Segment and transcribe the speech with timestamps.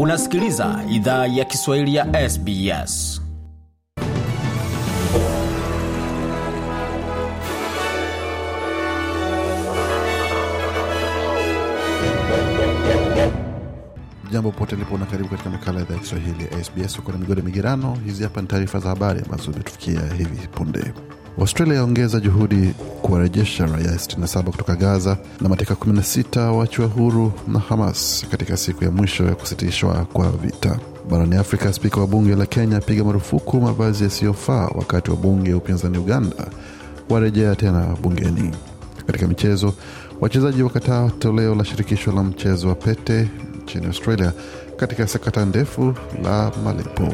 [0.00, 3.22] Unasikiliza idhaa ya Kiswahili ya SBS.
[14.30, 16.96] Jambo pote lipo na karibu katika makala idhaa ya Kiswahili ya SBS.
[16.96, 17.98] huko na migode migerano.
[18.04, 20.92] Hizi hapa ni taarifa za habari ambazo zimetufikia hivi punde.
[21.38, 22.74] Australia yaongeza juhudi
[23.06, 28.90] kuwarejesha raia 67 kutoka Gaza na mateka 16 wachiwa huru na Hamas katika siku ya
[28.90, 30.78] mwisho ya kusitishwa kwa vita.
[31.10, 35.56] Barani Afrika, spika wa bunge la Kenya apiga marufuku mavazi yasiyofaa wakati wa bunge ya
[35.56, 36.46] upinzani Uganda
[37.10, 38.50] warejea tena bungeni.
[39.06, 39.74] Katika michezo,
[40.20, 43.28] wachezaji wakataa toleo la shirikisho la mchezo wa pete
[43.62, 44.32] nchini Australia
[44.76, 47.12] katika sakata ndefu la malipo.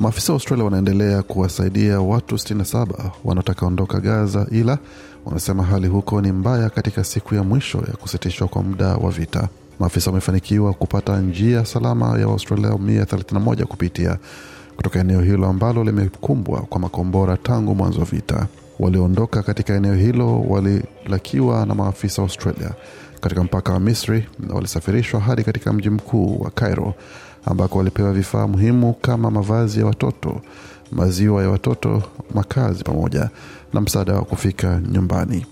[0.00, 2.86] Maafisa wa Australia wanaendelea kuwasaidia watu 67
[3.24, 4.78] wanaotaka ondoka Gaza, ila
[5.24, 9.48] wanasema hali huko ni mbaya katika siku ya mwisho ya kusitishwa kwa muda wa vita.
[9.80, 14.18] Maafisa wamefanikiwa kupata njia salama ya Waustralia 131 kupitia
[14.76, 18.46] kutoka eneo hilo ambalo limekumbwa kwa makombora tangu mwanzo wa vita.
[18.78, 22.70] Walioondoka katika eneo hilo walilakiwa na maafisa wa Australia
[23.20, 26.94] katika mpaka wa Misri na walisafirishwa hadi katika mji mkuu wa Cairo
[27.44, 30.40] ambako walipewa vifaa muhimu kama mavazi ya watoto,
[30.92, 32.02] maziwa ya watoto,
[32.34, 33.30] makazi pamoja
[33.72, 35.46] na msaada wa kufika nyumbani.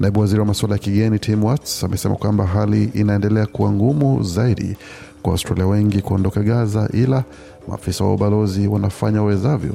[0.00, 4.76] Naibu waziri wa masuala ya kigeni Tim Watts amesema kwamba hali inaendelea kuwa ngumu zaidi
[5.22, 7.24] kwa Australia wengi kuondoka Gaza, ila
[7.68, 9.74] maafisa wa ubalozi wanafanya wawezavyo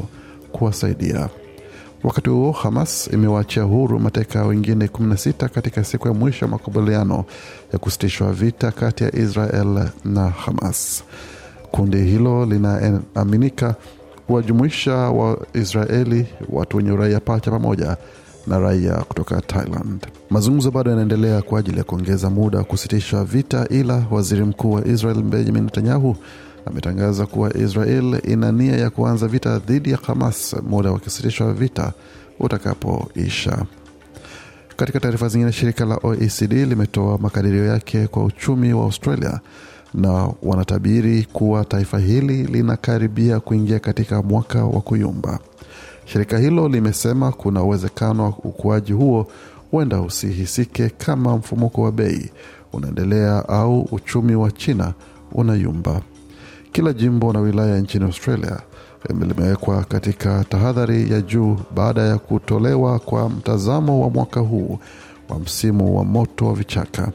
[0.51, 1.29] kuwasaidia.
[2.03, 7.25] Wakati huo Hamas imewaachia huru mateka wengine 16 katika siku ya mwisho ya makubaliano
[7.73, 11.03] ya kusitishwa vita kati ya Israel na Hamas.
[11.75, 13.75] Kundi hilo linaaminika
[14.27, 17.97] kuwajumuisha Waisraeli, watu wenye uraia pacha pamoja
[18.47, 20.07] na raia kutoka Thailand.
[20.29, 24.87] Mazungumzo bado yanaendelea kwa ajili ya kuongeza muda wa kusitisha vita, ila waziri mkuu wa
[24.87, 26.15] Israel Benjamin Netanyahu
[26.65, 31.93] ametangaza kuwa Israel ina nia ya kuanza vita dhidi ya Hamas muda wa kusitishwa vita
[32.39, 33.65] utakapoisha.
[34.77, 39.39] Katika taarifa zingine, shirika la OECD limetoa makadirio yake kwa uchumi wa Australia
[39.95, 45.39] na wanatabiri kuwa taifa hili linakaribia kuingia katika mwaka wa kuyumba.
[46.05, 49.27] Shirika hilo limesema kuna uwezekano wa ukuaji huo
[49.71, 52.29] huenda usihisike kama mfumuko wa bei
[52.73, 54.93] unaendelea au uchumi wa China
[55.31, 56.01] unayumba.
[56.71, 58.59] Kila jimbo na wilaya nchini Australia
[59.09, 64.79] limewekwa katika tahadhari ya juu baada ya kutolewa kwa mtazamo wa mwaka huu
[65.29, 67.11] wa msimu wa moto wa vichaka.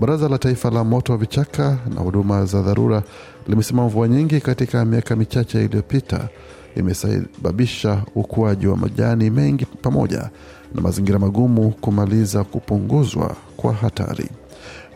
[0.00, 3.02] Baraza la Taifa la Moto wa Vichaka na Huduma za Dharura
[3.48, 6.28] limesema mvua nyingi katika miaka michache iliyopita
[6.76, 10.30] imesababisha ukuaji wa majani mengi pamoja
[10.74, 14.28] na mazingira magumu kumaliza kupunguzwa kwa hatari.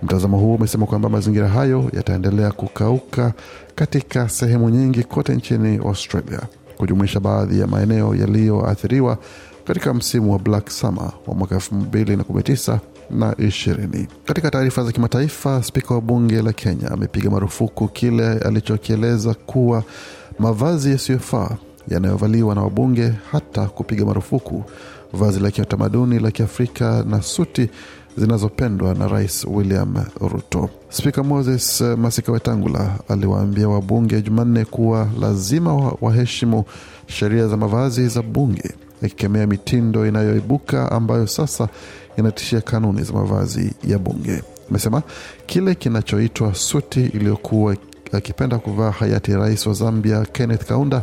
[0.02, 3.32] Mtazamo huo umesema kwamba mazingira hayo yataendelea kukauka
[3.74, 6.40] katika sehemu nyingi kote nchini Australia,
[6.76, 9.18] kujumuisha baadhi ya maeneo yaliyoathiriwa
[9.64, 12.78] katika msimu wa Black Summer wa mwaka 2019
[13.10, 14.06] na ishirini.
[14.24, 19.82] Katika taarifa za kimataifa, spika wa bunge la Kenya amepiga marufuku kile alichokieleza kuwa
[20.38, 21.50] mavazi yasiyofaa
[21.88, 24.64] yanayovaliwa na wabunge, hata kupiga marufuku
[25.12, 27.70] vazi la kiutamaduni la Kiafrika na suti
[28.16, 30.70] zinazopendwa na Rais William Ruto.
[30.88, 36.64] Spika Moses Masika Wetangula aliwaambia wabunge Jumanne kuwa lazima waheshimu
[37.06, 38.70] sheria za mavazi za bunge,
[39.02, 41.68] akikemea mitindo inayoibuka ambayo sasa
[42.18, 44.42] inatishia kanuni za mavazi ya bunge.
[44.70, 45.02] Amesema
[45.46, 47.76] kile kinachoitwa suti iliyokuwa
[48.12, 51.02] akipenda kuvaa hayati rais wa Zambia Kenneth Kaunda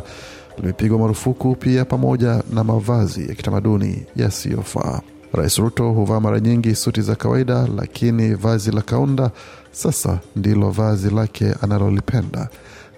[0.58, 5.00] limepigwa marufuku pia, pamoja na mavazi ya kitamaduni yasiyofaa.
[5.32, 9.30] Rais Ruto huvaa mara nyingi suti za kawaida, lakini vazi la Kaunda
[9.72, 12.48] sasa ndilo vazi lake analolipenda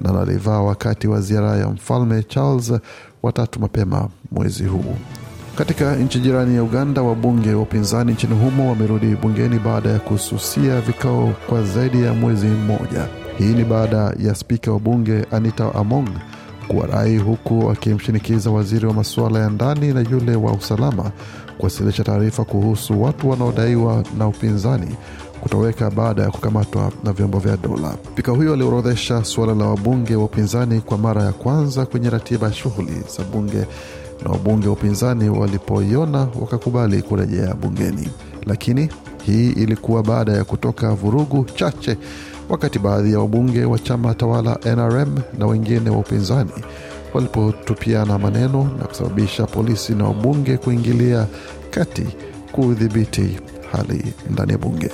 [0.01, 2.73] na alivaa wakati wa ziara ya mfalme Charles
[3.23, 4.95] watatu mapema mwezi huu.
[5.59, 10.81] Katika nchi jirani ya Uganda, wabunge wa upinzani nchini humo wamerudi bungeni baada ya kususia
[10.81, 13.09] vikao kwa zaidi ya mwezi mmoja.
[13.39, 16.09] Hii ni baada ya spika wa bunge Anita Among
[16.69, 21.11] kuwa rai, huku akimshinikiza waziri wa masuala ya ndani na yule wa usalama
[21.59, 24.97] kuwasilisha taarifa kuhusu watu wanaodaiwa na upinzani
[25.45, 27.95] kutoweka baada ya kukamatwa na vyombo vya dola.
[28.13, 32.53] Spika huyo aliorodhesha suala la wabunge wa upinzani kwa mara ya kwanza kwenye ratiba ya
[32.53, 33.67] shughuli za bunge
[34.25, 38.09] na wabunge wa upinzani walipoiona wakakubali kurejea bungeni,
[38.47, 38.89] lakini
[39.27, 41.97] hii ilikuwa baada ya kutoka vurugu chache,
[42.49, 46.51] wakati baadhi ya wabunge wa chama tawala NRM na wengine wa upinzani
[47.15, 51.27] walipotupiana maneno na kusababisha polisi na wabunge kuingilia
[51.71, 52.07] kati
[52.53, 53.39] kudhibiti
[53.73, 54.91] hali ndani ya bunge.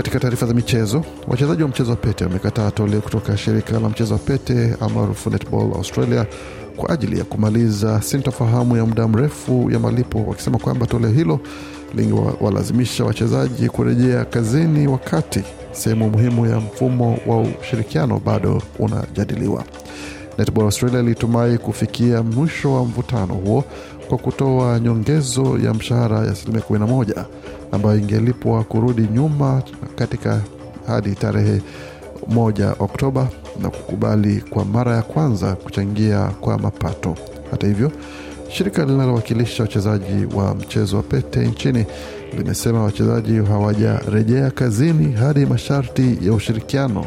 [0.00, 4.14] Katika taarifa za michezo, wachezaji wa mchezo wa pete wamekataa toleo kutoka shirika la mchezo
[4.14, 6.26] wa pete almaarufu Netball Australia
[6.76, 11.40] kwa ajili ya kumaliza sintofahamu ya muda mrefu ya malipo, wakisema kwamba toleo hilo
[11.94, 15.42] lingewalazimisha wachezaji kurejea kazini wakati
[15.72, 19.64] sehemu muhimu ya mfumo wa ushirikiano bado unajadiliwa.
[20.38, 23.64] Netball Australia ilitumai kufikia mwisho wa mvutano huo
[24.10, 27.24] kwa kutoa nyongezo ya mshahara ya asilimia 11
[27.72, 29.62] ambayo ingelipwa kurudi nyuma
[29.96, 30.40] katika
[30.86, 31.60] hadi tarehe
[32.34, 33.28] 1 Oktoba
[33.62, 37.14] na kukubali kwa mara ya kwanza kuchangia kwa mapato.
[37.50, 37.92] Hata hivyo,
[38.48, 41.86] shirika linalowakilisha wachezaji wa mchezo wa pete nchini
[42.38, 47.06] limesema wachezaji hawajarejea kazini hadi masharti ya ushirikiano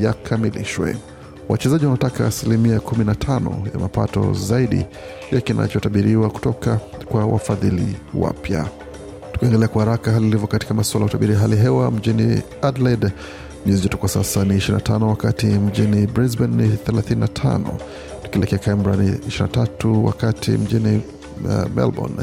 [0.00, 0.96] yakamilishwe.
[1.48, 4.86] Wachezaji wanataka asilimia 15 ya mapato zaidi
[5.32, 8.66] ya kinachotabiriwa kutoka kwa wafadhili wapya.
[9.32, 13.12] Tukiangalia kwa haraka hali ilivyo katika masuala ya utabiri hali hewa mjini Adelaide
[13.66, 17.60] nyuzi joto kwa sasa ni 25, wakati mjini Brisbane ni 35,
[18.22, 21.02] tukielekea Canberra ni 23, wakati mjini
[21.44, 22.16] uh, Melbourne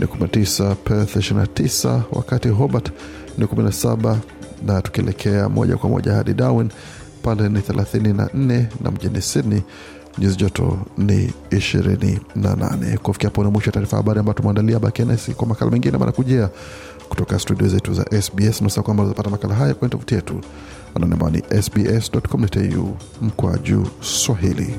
[0.00, 2.90] ni 19, Perth 29, wakati Hobart
[3.38, 4.16] ni 17,
[4.66, 6.68] na tukielekea moja kwa moja hadi Darwin
[7.24, 9.62] pale ni 34 na mjini Sydney
[10.18, 12.96] nyuzi joto ni 28.
[12.98, 14.78] Kufikia hapo ni mwisho wa taarifa habari ambayo tumeandalia.
[14.78, 16.48] Bakia nasi kwa makala mengine manakujia
[17.08, 18.62] kutoka studio zetu za SBS.
[18.62, 20.40] Nusa kwamba unazapata makala haya kwenye tovuti yetu
[20.94, 24.74] anwani ambao ni sbs.com.au mkwa juu Swahili.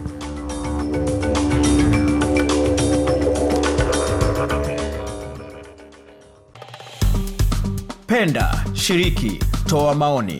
[8.07, 10.39] Penda, shiriki, toa maoni.